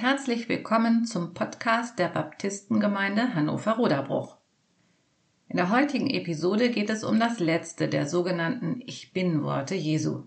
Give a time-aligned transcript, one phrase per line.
[0.00, 4.36] herzlich willkommen zum Podcast der Baptistengemeinde Hannover-Roderbruch.
[5.48, 10.26] In der heutigen Episode geht es um das letzte der sogenannten Ich Bin-Worte Jesu.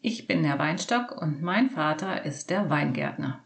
[0.00, 3.42] Ich bin der Weinstock und mein Vater ist der Weingärtner.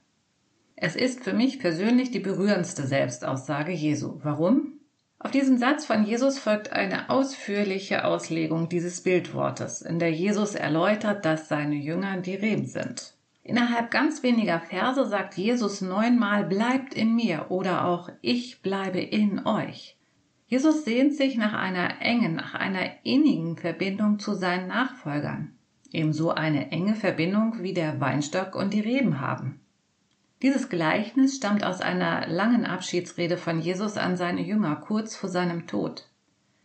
[0.76, 4.20] Es ist für mich persönlich die berührendste Selbstaussage Jesu.
[4.22, 4.80] Warum?
[5.18, 11.24] Auf diesen Satz von Jesus folgt eine ausführliche Auslegung dieses Bildwortes, in der Jesus erläutert,
[11.24, 13.14] dass seine Jünger die Reben sind.
[13.44, 19.46] Innerhalb ganz weniger Verse sagt Jesus neunmal bleibt in mir oder auch ich bleibe in
[19.46, 19.98] euch.
[20.46, 25.52] Jesus sehnt sich nach einer engen, nach einer innigen Verbindung zu seinen Nachfolgern.
[25.92, 29.60] Ebenso eine enge Verbindung wie der Weinstock und die Reben haben.
[30.40, 35.66] Dieses Gleichnis stammt aus einer langen Abschiedsrede von Jesus an seine Jünger kurz vor seinem
[35.66, 36.08] Tod.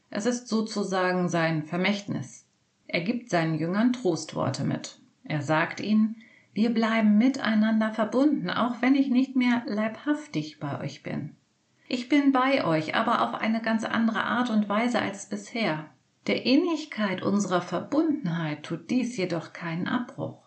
[0.09, 2.45] Es ist sozusagen sein Vermächtnis.
[2.87, 4.97] Er gibt seinen Jüngern Trostworte mit.
[5.23, 6.15] Er sagt ihnen,
[6.53, 11.35] wir bleiben miteinander verbunden, auch wenn ich nicht mehr leibhaftig bei euch bin.
[11.87, 15.85] Ich bin bei euch, aber auf eine ganz andere Art und Weise als bisher.
[16.27, 20.43] Der Innigkeit unserer Verbundenheit tut dies jedoch keinen Abbruch.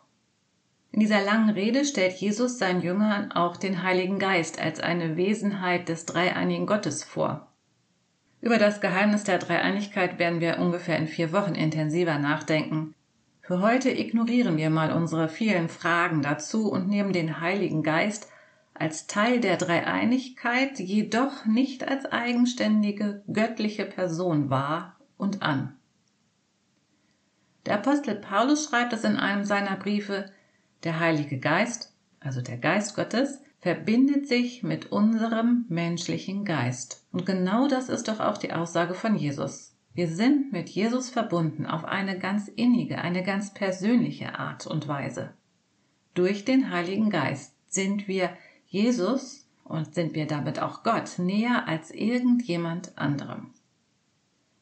[0.93, 5.89] In dieser langen Rede stellt Jesus seinen Jüngern auch den Heiligen Geist als eine Wesenheit
[5.89, 7.49] des dreieinigen Gottes vor.
[8.43, 12.95] Über das Geheimnis der Dreieinigkeit werden wir ungefähr in vier Wochen intensiver nachdenken.
[13.45, 18.29] Für heute ignorieren wir mal unsere vielen Fragen dazu und nehmen den Heiligen Geist
[18.73, 25.77] als Teil der Dreieinigkeit, jedoch nicht als eigenständige göttliche Person wahr und an.
[27.67, 30.31] Der Apostel Paulus schreibt es in einem seiner Briefe,
[30.85, 37.05] der Heilige Geist, also der Geist Gottes, verbindet sich mit unserem menschlichen Geist.
[37.11, 39.72] Und genau das ist doch auch die Aussage von Jesus.
[39.95, 45.35] Wir sind mit Jesus verbunden auf eine ganz innige, eine ganz persönliche Art und Weise.
[46.15, 48.31] Durch den Heiligen Geist sind wir
[48.67, 53.53] Jesus und sind wir damit auch Gott näher als irgendjemand anderem.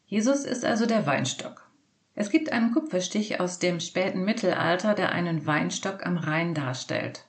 [0.06, 1.70] Jesus ist also der Weinstock.
[2.16, 7.26] Es gibt einen Kupferstich aus dem späten Mittelalter, der einen Weinstock am Rhein darstellt.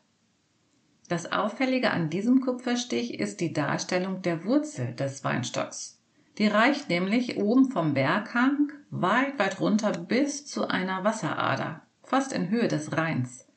[1.08, 6.01] Das Auffällige an diesem Kupferstich ist die Darstellung der Wurzel des Weinstocks.
[6.38, 12.50] Die reicht nämlich oben vom Berghang weit, weit runter bis zu einer Wasserader, fast in
[12.50, 13.48] Höhe des Rheins.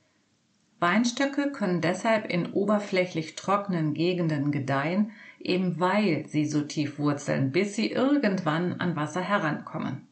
[0.80, 7.74] Weinstöcke können deshalb in oberflächlich trockenen Gegenden gedeihen, eben weil sie so tief wurzeln, bis
[7.74, 10.06] sie irgendwann an Wasser herankommen.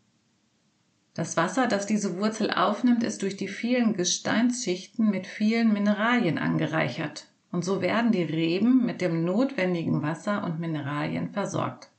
[1.15, 7.27] Das Wasser, das diese Wurzel aufnimmt, ist durch die vielen Gesteinsschichten mit vielen Mineralien angereichert,
[7.51, 11.92] und so werden die Reben mit dem notwendigen Wasser und Mineralien versorgt.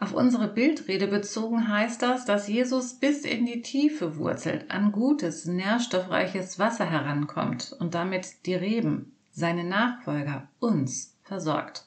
[0.00, 5.44] Auf unsere Bildrede bezogen heißt das, dass Jesus bis in die Tiefe wurzelt, an gutes,
[5.46, 11.84] nährstoffreiches Wasser herankommt und damit die Reben, seine Nachfolger, uns versorgt.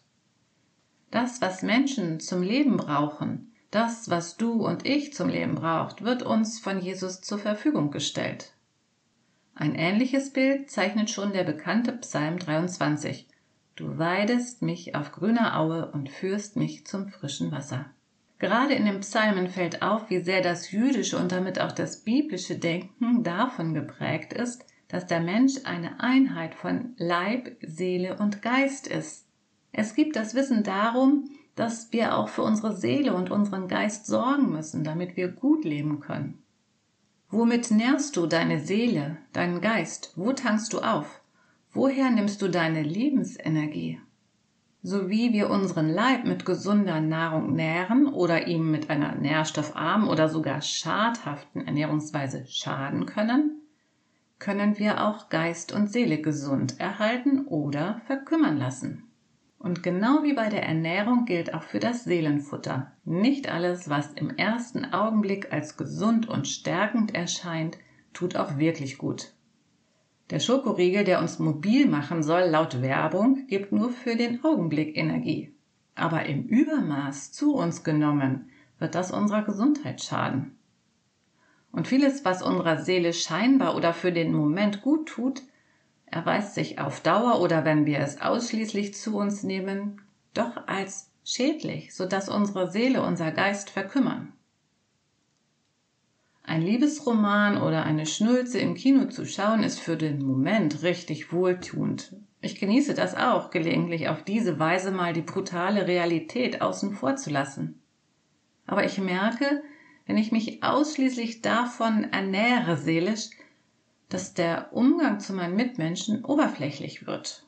[1.09, 6.21] Das, was Menschen zum Leben brauchen, das, was du und ich zum Leben braucht, wird
[6.21, 8.51] uns von Jesus zur Verfügung gestellt.
[9.55, 13.29] Ein ähnliches Bild zeichnet schon der bekannte Psalm 23.
[13.77, 17.85] Du weidest mich auf grüner Aue und führst mich zum frischen Wasser.
[18.41, 22.57] Gerade in den Psalmen fällt auf, wie sehr das jüdische und damit auch das biblische
[22.57, 29.27] Denken davon geprägt ist, dass der Mensch eine Einheit von Leib, Seele und Geist ist.
[29.71, 34.51] Es gibt das Wissen darum, dass wir auch für unsere Seele und unseren Geist sorgen
[34.51, 36.41] müssen, damit wir gut leben können.
[37.29, 40.13] Womit nährst du deine Seele, deinen Geist?
[40.15, 41.21] Wo tankst du auf?
[41.73, 43.99] Woher nimmst du deine Lebensenergie?
[44.83, 50.27] So wie wir unseren Leib mit gesunder Nahrung nähren oder ihm mit einer nährstoffarmen oder
[50.27, 53.61] sogar schadhaften Ernährungsweise schaden können,
[54.39, 59.03] können wir auch Geist und Seele gesund erhalten oder verkümmern lassen.
[59.59, 62.91] Und genau wie bei der Ernährung gilt auch für das Seelenfutter.
[63.05, 67.77] Nicht alles, was im ersten Augenblick als gesund und stärkend erscheint,
[68.13, 69.33] tut auch wirklich gut.
[70.31, 75.53] Der Schokoriegel, der uns mobil machen soll, laut Werbung, gibt nur für den Augenblick Energie.
[75.93, 78.49] Aber im Übermaß zu uns genommen,
[78.79, 80.57] wird das unserer Gesundheit schaden.
[81.73, 85.41] Und vieles, was unserer Seele scheinbar oder für den Moment gut tut,
[86.05, 90.01] erweist sich auf Dauer oder wenn wir es ausschließlich zu uns nehmen,
[90.33, 94.31] doch als schädlich, so dass unsere Seele, unser Geist verkümmern.
[96.51, 102.17] Ein Liebesroman oder eine Schnulze im Kino zu schauen, ist für den Moment richtig wohltuend.
[102.41, 107.29] Ich genieße das auch, gelegentlich auf diese Weise mal die brutale Realität außen vor zu
[107.29, 107.81] lassen.
[108.67, 109.63] Aber ich merke,
[110.05, 113.29] wenn ich mich ausschließlich davon ernähre seelisch,
[114.09, 117.45] dass der Umgang zu meinen Mitmenschen oberflächlich wird.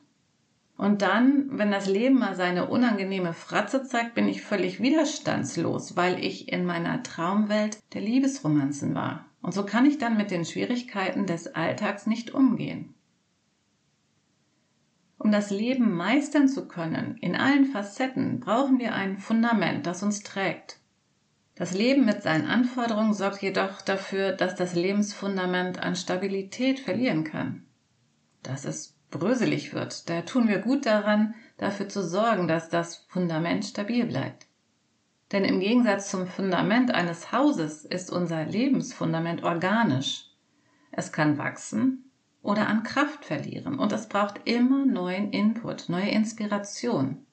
[0.76, 6.22] Und dann, wenn das Leben mal seine unangenehme Fratze zeigt, bin ich völlig widerstandslos, weil
[6.22, 9.26] ich in meiner Traumwelt der Liebesromanzen war.
[9.40, 12.94] Und so kann ich dann mit den Schwierigkeiten des Alltags nicht umgehen.
[15.18, 20.22] Um das Leben meistern zu können, in allen Facetten, brauchen wir ein Fundament, das uns
[20.22, 20.80] trägt.
[21.54, 27.64] Das Leben mit seinen Anforderungen sorgt jedoch dafür, dass das Lebensfundament an Stabilität verlieren kann.
[28.42, 33.64] Dass es bröselig wird, da tun wir gut daran, dafür zu sorgen, dass das Fundament
[33.64, 34.46] stabil bleibt.
[35.32, 40.30] Denn im Gegensatz zum Fundament eines Hauses ist unser Lebensfundament organisch.
[40.92, 42.10] Es kann wachsen
[42.42, 47.24] oder an Kraft verlieren und es braucht immer neuen Input, neue Inspiration.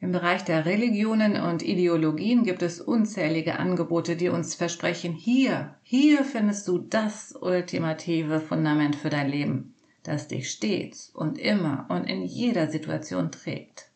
[0.00, 6.24] Im Bereich der Religionen und Ideologien gibt es unzählige Angebote, die uns versprechen, hier, hier
[6.24, 12.22] findest du das ultimative Fundament für dein Leben, das dich stets und immer und in
[12.22, 13.90] jeder Situation trägt.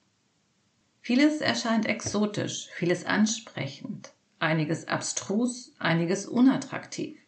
[1.01, 7.19] Vieles erscheint exotisch, vieles ansprechend, einiges abstrus, einiges unattraktiv.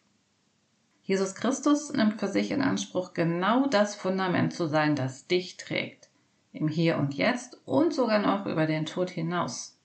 [1.03, 6.09] Jesus Christus nimmt für sich in Anspruch, genau das Fundament zu sein, das dich trägt
[6.53, 9.77] im Hier und Jetzt und sogar noch über den Tod hinaus.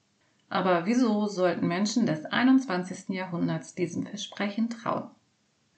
[0.49, 3.09] Aber wieso sollten Menschen des 21.
[3.09, 5.09] Jahrhunderts diesem Versprechen trauen?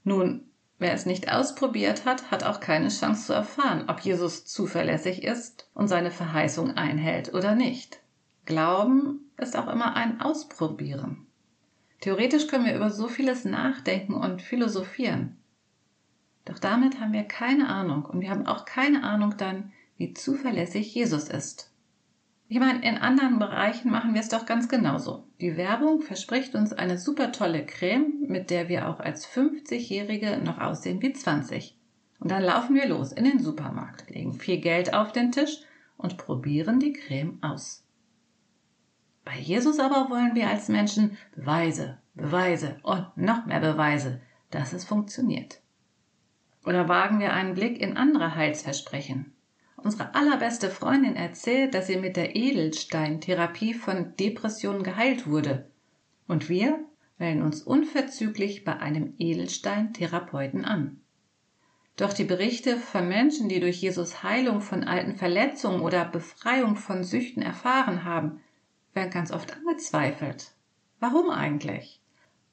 [0.04, 0.46] Nun,
[0.79, 5.69] wer es nicht ausprobiert hat, hat auch keine Chance zu erfahren, ob Jesus zuverlässig ist
[5.74, 8.00] und seine Verheißung einhält oder nicht.
[8.45, 11.27] Glauben ist auch immer ein Ausprobieren.
[12.00, 15.38] Theoretisch können wir über so vieles nachdenken und philosophieren.
[16.45, 20.94] Doch damit haben wir keine Ahnung und wir haben auch keine Ahnung dann, wie zuverlässig
[20.94, 21.71] Jesus ist.
[22.49, 25.27] Ich meine, in anderen Bereichen machen wir es doch ganz genauso.
[25.41, 30.57] Die Werbung verspricht uns eine super tolle Creme, mit der wir auch als 50-Jährige noch
[30.57, 31.77] aussehen wie 20.
[32.19, 35.59] Und dann laufen wir los in den Supermarkt, legen viel Geld auf den Tisch
[35.97, 37.83] und probieren die Creme aus.
[39.25, 44.21] Bei Jesus aber wollen wir als Menschen Beweise, Beweise und noch mehr Beweise,
[44.51, 45.59] dass es funktioniert.
[46.65, 49.33] Oder wagen wir einen Blick in andere Heilsversprechen,
[49.77, 55.69] Unsere allerbeste Freundin erzählt, dass sie mit der Edelsteintherapie von Depressionen geheilt wurde.
[56.27, 56.83] Und wir
[57.19, 61.00] melden uns unverzüglich bei einem Edelsteintherapeuten an.
[61.95, 67.03] Doch die Berichte von Menschen, die durch Jesus Heilung von alten Verletzungen oder Befreiung von
[67.03, 68.41] Süchten erfahren haben,
[68.94, 70.53] werden ganz oft angezweifelt.
[71.00, 72.01] Warum eigentlich?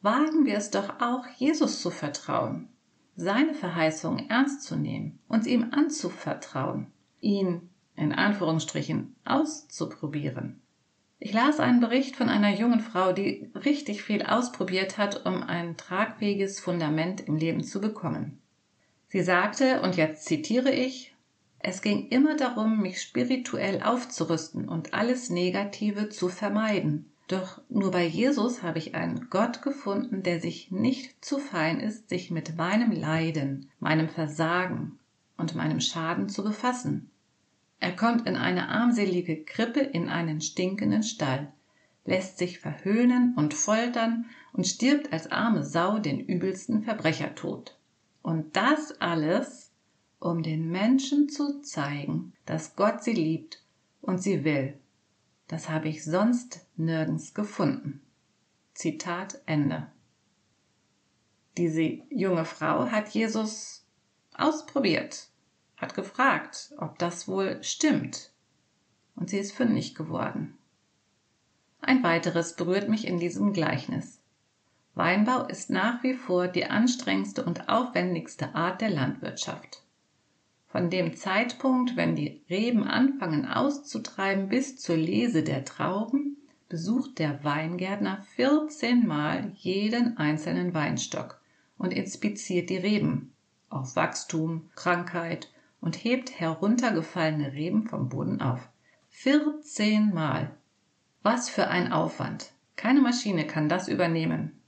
[0.03, 2.69] Wagen wir es doch auch, Jesus zu vertrauen,
[3.17, 6.93] seine Verheißungen ernst zu nehmen, uns ihm anzuvertrauen
[7.25, 10.61] ihn in Anführungsstrichen auszuprobieren.
[11.19, 15.76] Ich las einen Bericht von einer jungen Frau, die richtig viel ausprobiert hat, um ein
[15.76, 18.43] tragfähiges Fundament im Leben zu bekommen.
[19.09, 21.15] Sie sagte, und jetzt zitiere ich,
[21.61, 27.11] es ging immer darum, mich spirituell aufzurüsten und alles Negative zu vermeiden.
[27.29, 32.11] Doch nur bei Jesus habe ich einen Gott gefunden, der sich nicht zu fein ist,
[32.11, 34.99] sich mit meinem Leiden, meinem Versagen
[35.38, 37.11] und meinem Schaden zu befassen.
[37.85, 41.53] Er kommt in eine armselige Krippe in einen stinkenden Stall,
[42.07, 47.77] lässt sich verhöhnen und foltern und stirbt als arme Sau den übelsten Verbrechertod.
[48.23, 49.70] Und das alles,
[50.19, 53.63] um den Menschen zu zeigen, dass Gott sie liebt
[54.01, 54.79] und sie will.
[55.47, 58.01] Das habe ich sonst nirgends gefunden.
[58.73, 59.89] Zitat Ende.
[61.58, 63.85] Diese junge Frau hat Jesus
[64.32, 65.29] ausprobiert
[65.84, 68.31] hat gefragt, ob das wohl stimmt.
[69.17, 70.56] Und sie ist fündig geworden.
[71.82, 74.20] Ein weiteres berührt mich in diesem Gleichnis.
[74.94, 79.82] Weinbau ist nach wie vor die anstrengendste und aufwendigste Art der Landwirtschaft.
[80.69, 86.38] Von dem Zeitpunkt, wenn die Reben anfangen auszutreiben, bis zur Lese der Trauben,
[86.70, 91.41] besucht der Weingärtner 14 Mal jeden einzelnen Weinstock
[91.76, 93.34] und inspiziert die Reben
[93.69, 95.50] auf Wachstum, Krankheit
[95.84, 98.70] und hebt heruntergefallene Reben vom Boden auf.
[99.10, 100.56] 14 Mal.
[101.22, 102.53] Was für ein Aufwand.
[102.74, 104.58] Keine Maschine kann das übernehmen.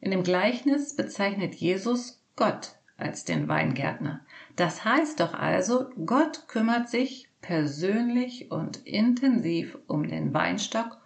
[0.00, 4.26] In dem Gleichnis bezeichnet Jesus Gott als den Weingärtner.
[4.56, 10.98] Das heißt doch also, Gott kümmert sich persönlich und intensiv um den Weinstock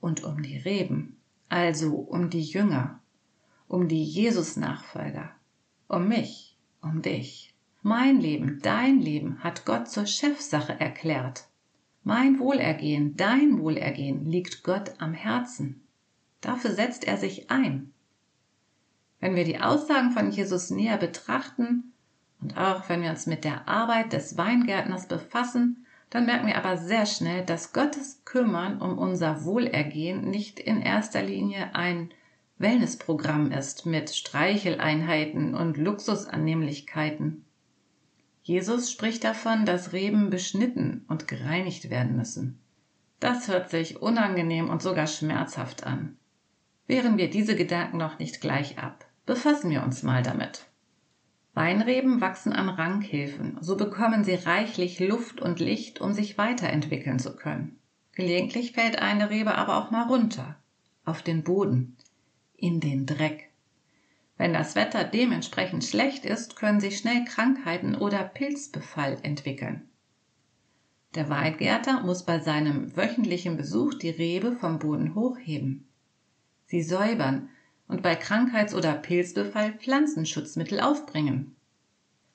[0.00, 3.00] und um die Reben, also um die Jünger,
[3.66, 5.32] um die Jesus-Nachfolger,
[5.88, 7.49] um mich, um dich.
[7.82, 11.44] Mein Leben, dein Leben hat Gott zur Chefsache erklärt.
[12.04, 15.86] Mein Wohlergehen, dein Wohlergehen liegt Gott am Herzen.
[16.42, 17.92] Dafür setzt er sich ein.
[19.18, 21.92] Wenn wir die Aussagen von Jesus näher betrachten
[22.42, 26.76] und auch wenn wir uns mit der Arbeit des Weingärtners befassen, dann merken wir aber
[26.76, 32.10] sehr schnell, dass Gottes Kümmern um unser Wohlergehen nicht in erster Linie ein
[32.58, 37.46] Wellnessprogramm ist mit Streicheleinheiten und Luxusannehmlichkeiten.
[38.50, 42.58] Jesus spricht davon, dass Reben beschnitten und gereinigt werden müssen.
[43.20, 46.16] Das hört sich unangenehm und sogar schmerzhaft an.
[46.88, 49.06] Wehren wir diese Gedanken noch nicht gleich ab.
[49.24, 50.64] Befassen wir uns mal damit.
[51.54, 57.36] Weinreben wachsen an Rankhilfen, so bekommen sie reichlich Luft und Licht, um sich weiterentwickeln zu
[57.36, 57.78] können.
[58.16, 60.56] Gelegentlich fällt eine Rebe aber auch mal runter,
[61.04, 61.96] auf den Boden,
[62.56, 63.49] in den Dreck.
[64.40, 69.90] Wenn das Wetter dementsprechend schlecht ist, können sich schnell Krankheiten oder Pilzbefall entwickeln.
[71.14, 75.86] Der Weingärter muss bei seinem wöchentlichen Besuch die Rebe vom Boden hochheben,
[76.64, 77.50] sie säubern
[77.86, 81.54] und bei Krankheits- oder Pilzbefall Pflanzenschutzmittel aufbringen.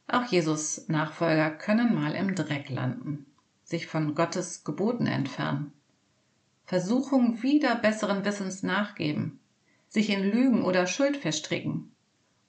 [0.05, 3.25] Auch Jesus Nachfolger können mal im Dreck landen,
[3.63, 5.71] sich von Gottes Geboten entfernen,
[6.65, 9.39] Versuchung wieder besseren Wissens nachgeben,
[9.87, 11.91] sich in Lügen oder Schuld verstricken,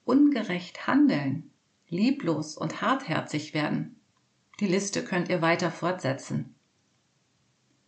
[0.07, 1.51] ungerecht handeln,
[1.89, 3.99] lieblos und hartherzig werden.
[4.59, 6.55] Die Liste könnt ihr weiter fortsetzen.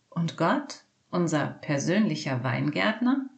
[0.08, 3.28] Und Gott, unser persönlicher Weingärtner,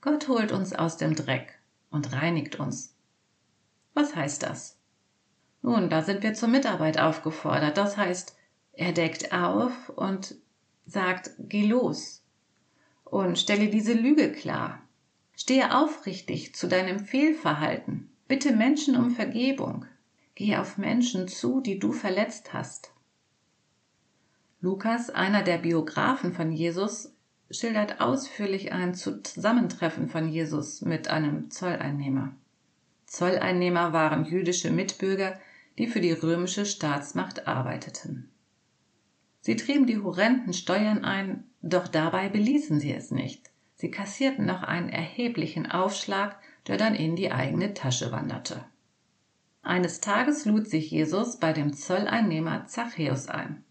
[0.00, 1.58] Gott holt uns aus dem Dreck
[1.90, 2.94] und reinigt uns.
[3.94, 4.78] Was heißt das?
[5.60, 7.76] Nun, da sind wir zur Mitarbeit aufgefordert.
[7.76, 8.36] Das heißt,
[8.72, 10.34] er deckt auf und
[10.86, 12.22] sagt, geh los
[13.04, 14.81] und stelle diese Lüge klar.
[15.42, 18.08] Stehe aufrichtig zu deinem Fehlverhalten.
[18.28, 19.86] Bitte Menschen um Vergebung.
[20.36, 22.92] Geh auf Menschen zu, die du verletzt hast.
[24.60, 27.12] Lukas, einer der Biografen von Jesus,
[27.50, 32.36] schildert ausführlich ein Zusammentreffen von Jesus mit einem Zolleinnehmer.
[33.06, 35.40] Zolleinnehmer waren jüdische Mitbürger,
[35.76, 38.30] die für die römische Staatsmacht arbeiteten.
[39.40, 43.51] Sie trieben die horrenden Steuern ein, doch dabei beließen sie es nicht.
[43.82, 48.64] Sie kassierten noch einen erheblichen Aufschlag, der dann in die eigene Tasche wanderte.
[49.60, 53.64] Eines Tages lud sich Jesus bei dem Zolleinnehmer Zachäus ein.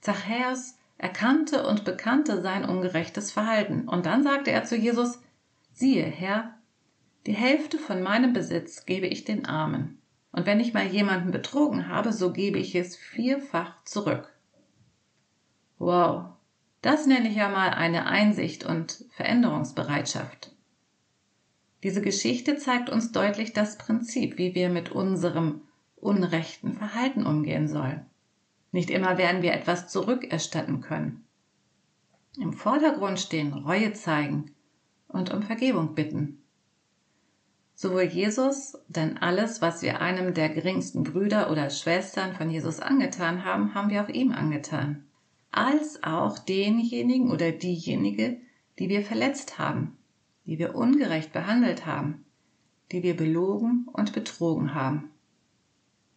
[0.00, 3.86] Zachäus erkannte und bekannte sein ungerechtes Verhalten.
[3.86, 5.20] Und dann sagte er zu Jesus,
[5.70, 6.54] siehe, Herr,
[7.26, 10.00] die Hälfte von meinem Besitz gebe ich den Armen.
[10.32, 14.32] Und wenn ich mal jemanden betrogen habe, so gebe ich es vierfach zurück.
[15.76, 16.39] Wow,
[16.82, 20.54] das nenne ich ja mal eine Einsicht und Veränderungsbereitschaft.
[21.82, 25.62] Diese Geschichte zeigt uns deutlich das Prinzip, wie wir mit unserem
[25.96, 28.06] unrechten Verhalten umgehen sollen.
[28.72, 31.24] Nicht immer werden wir etwas zurückerstatten können.
[32.38, 34.54] Im Vordergrund stehen Reue zeigen
[35.08, 36.42] und um Vergebung bitten.
[37.74, 43.44] Sowohl Jesus, denn alles, was wir einem der geringsten Brüder oder Schwestern von Jesus angetan
[43.44, 45.06] haben, haben wir auch ihm angetan,
[45.50, 48.38] als auch denjenigen oder diejenige,
[48.78, 49.96] die wir verletzt haben,
[50.46, 52.24] die wir ungerecht behandelt haben,
[52.92, 55.10] die wir belogen und betrogen haben.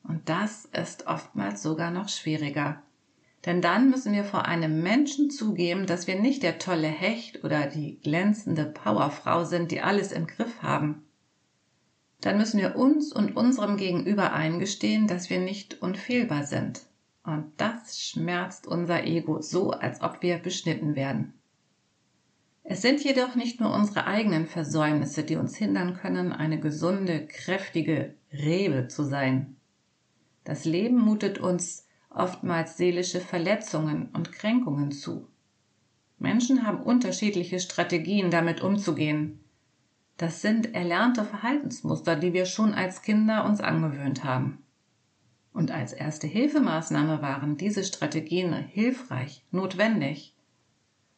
[0.03, 2.81] Und das ist oftmals sogar noch schwieriger.
[3.45, 7.67] Denn dann müssen wir vor einem Menschen zugeben, dass wir nicht der tolle Hecht oder
[7.67, 11.03] die glänzende Powerfrau sind, die alles im Griff haben.
[12.21, 16.83] Dann müssen wir uns und unserem Gegenüber eingestehen, dass wir nicht unfehlbar sind.
[17.23, 21.33] Und das schmerzt unser Ego so, als ob wir beschnitten werden.
[22.63, 28.15] Es sind jedoch nicht nur unsere eigenen Versäumnisse, die uns hindern können, eine gesunde, kräftige
[28.31, 29.57] Rebe zu sein.
[30.43, 35.27] Das Leben mutet uns oftmals seelische Verletzungen und Kränkungen zu.
[36.19, 39.43] Menschen haben unterschiedliche Strategien, damit umzugehen.
[40.17, 44.62] Das sind erlernte Verhaltensmuster, die wir schon als Kinder uns angewöhnt haben.
[45.53, 50.35] Und als erste Hilfemaßnahme waren diese Strategien hilfreich, notwendig.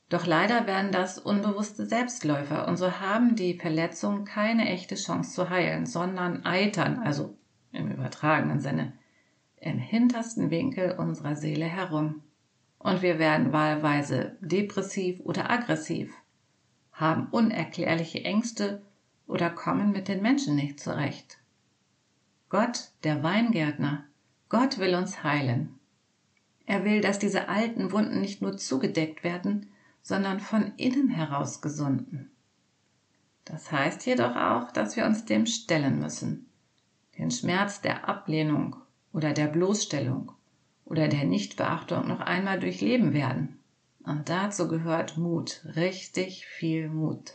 [0.10, 5.50] Doch leider werden das unbewusste Selbstläufer und so haben die Verletzungen keine echte Chance zu
[5.50, 7.36] heilen, sondern eitern, also
[7.72, 8.94] im übertragenen Sinne,
[9.58, 12.22] im hintersten Winkel unserer Seele herum.
[12.77, 16.13] Und wir werden wahlweise depressiv oder aggressiv,
[16.92, 18.84] haben unerklärliche Ängste
[19.27, 21.39] oder kommen mit den Menschen nicht zurecht.
[22.50, 24.06] Gott, der Weingärtner,
[24.58, 25.78] Gott will uns heilen.
[26.66, 29.70] Er will, dass diese alten Wunden nicht nur zugedeckt werden,
[30.02, 32.32] sondern von innen heraus gesunden.
[33.44, 36.46] Das heißt jedoch auch, dass wir uns dem stellen müssen,
[37.18, 38.78] den Schmerz der Ablehnung
[39.12, 40.32] oder der Bloßstellung
[40.86, 43.60] oder der Nichtbeachtung noch einmal durchleben werden.
[44.06, 47.34] Und dazu gehört Mut, richtig viel Mut.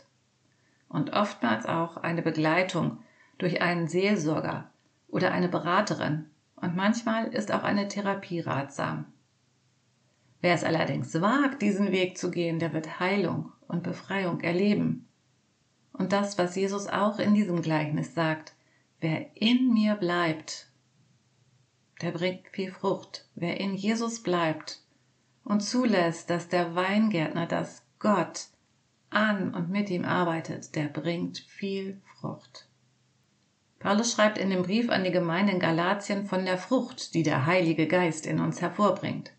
[0.89, 2.97] und oftmals auch eine Begleitung
[3.37, 4.71] durch einen Seelsorger
[5.07, 6.30] oder eine Beraterin
[6.61, 9.05] und manchmal ist auch eine Therapie ratsam.
[10.41, 15.07] Wer es allerdings wagt, diesen Weg zu gehen, der wird Heilung und Befreiung erleben.
[15.93, 18.53] Und das, was Jesus auch in diesem Gleichnis sagt,
[19.01, 20.71] wer in mir bleibt,
[22.01, 23.27] der bringt viel Frucht.
[23.35, 24.81] Wer in Jesus bleibt
[25.43, 28.47] und zulässt, dass der Weingärtner, dass Gott
[29.11, 32.67] an und mit ihm arbeitet, der bringt viel Frucht.
[33.81, 37.47] Paulus schreibt in dem Brief an die Gemeinde in Galatien von der Frucht, die der
[37.47, 39.31] Heilige Geist in uns hervorbringt.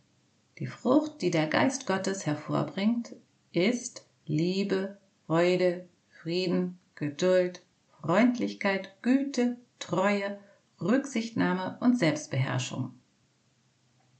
[0.58, 3.14] Die Frucht, die der Geist Gottes hervorbringt,
[3.52, 7.62] ist Liebe, Freude, Frieden, Geduld,
[8.00, 10.38] Freundlichkeit, Güte, Treue,
[10.80, 12.94] Rücksichtnahme und Selbstbeherrschung.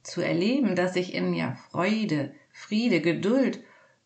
[0.03, 3.61] Zu erleben, dass sich in mir Freude, Friede, Geduld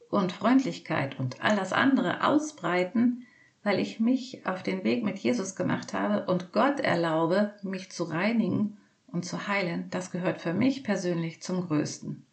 [0.10, 3.28] und Freundlichkeit und all das andere ausbreiten,
[3.68, 8.06] weil ich mich auf den Weg mit Jesus gemacht habe und Gott erlaube, mich zu
[8.06, 12.26] reinigen und zu heilen, das gehört für mich persönlich zum Größten.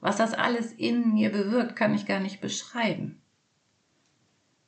[0.00, 3.18] Was das alles in mir bewirkt, kann ich gar nicht beschreiben.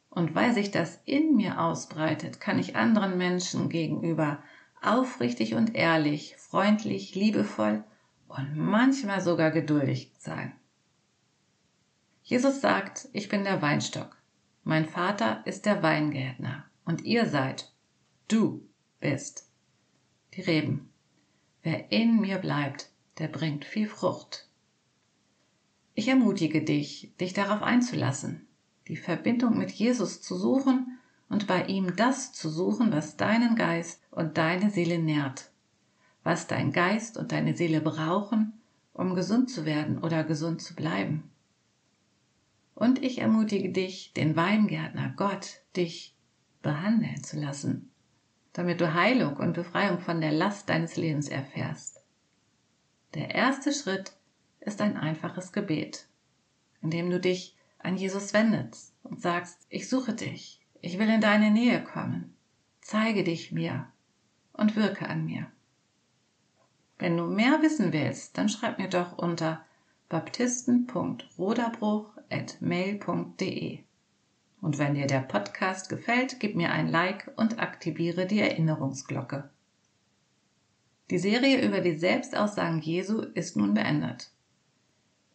[0.08, 4.42] Und weil sich das in mir ausbreitet, kann ich anderen Menschen gegenüber
[4.80, 7.84] aufrichtig und ehrlich, freundlich, liebevoll
[8.26, 10.54] und manchmal sogar geduldig sein.
[12.22, 14.16] Jesus sagt, ich bin der Weinstock,
[14.70, 17.72] mein Vater ist der Weingärtner und ihr seid,
[18.28, 18.64] du
[19.00, 19.50] bist
[20.34, 20.90] die Reben.
[21.64, 24.48] Wer in mir bleibt, der bringt viel Frucht.
[25.94, 28.46] Ich ermutige dich, dich darauf einzulassen,
[28.86, 34.00] die Verbindung mit Jesus zu suchen und bei ihm das zu suchen, was deinen Geist
[34.12, 35.50] und deine Seele nährt,
[36.22, 38.52] was dein Geist und deine Seele brauchen,
[38.92, 41.29] um gesund zu werden oder gesund zu bleiben.
[42.80, 46.16] Und ich ermutige dich, den Weingärtner Gott dich
[46.62, 47.90] behandeln zu lassen,
[48.54, 52.02] damit du Heilung und Befreiung von der Last deines Lebens erfährst.
[53.12, 54.14] Der erste Schritt
[54.60, 56.08] ist ein einfaches Gebet,
[56.80, 61.20] in dem du dich an Jesus wendest und sagst, ich suche dich, ich will in
[61.20, 62.34] deine Nähe kommen.
[62.80, 63.88] Zeige dich mir
[64.54, 65.52] und wirke an mir.
[66.98, 69.66] Wenn du mehr wissen willst, dann schreib mir doch unter
[72.30, 73.80] baptisten.roderbruch.mail.de.
[74.62, 79.50] Und wenn dir der Podcast gefällt, gib mir ein Like und aktiviere die Erinnerungsglocke.
[81.10, 84.30] Die Serie über die Selbstaussagen Jesu ist nun beendet.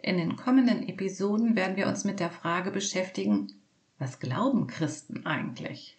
[0.01, 3.53] In den kommenden Episoden werden wir uns mit der Frage beschäftigen,
[3.97, 5.97] was glauben Christen eigentlich?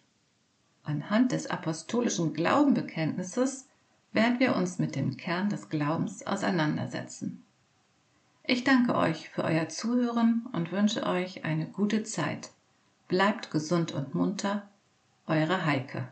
[0.83, 3.67] Anhand des apostolischen Glaubenbekenntnisses
[4.13, 7.43] werden wir uns mit dem Kern des Glaubens auseinandersetzen.
[8.49, 12.51] Ich danke euch für euer Zuhören und wünsche euch eine gute Zeit.
[13.09, 14.69] Bleibt gesund und munter,
[15.27, 16.07] eure Heike.